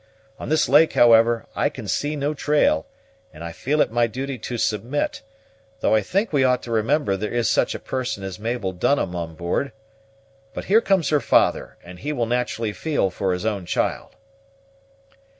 [0.39, 2.87] On this lake, however, I can see no trail,
[3.31, 5.21] and I feel it my duty to submit;
[5.81, 9.15] though I think we ought to remember there is such a person as Mabel Dunham
[9.15, 9.73] on board.
[10.55, 14.15] But here comes her father, and he will naturally feel for his own child."